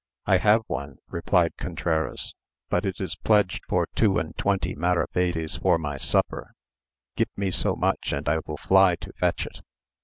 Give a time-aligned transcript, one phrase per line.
[0.25, 2.33] "I have one," replied Contreras,
[2.71, 6.55] "but it is pledged for two and twenty maravedis for my supper;
[7.15, 9.61] give me so much and I will fly to fetch it."